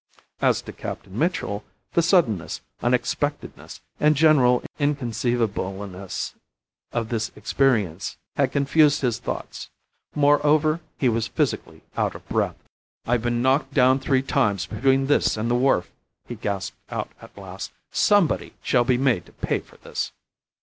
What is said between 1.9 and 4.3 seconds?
the suddenness, unexpectedness, and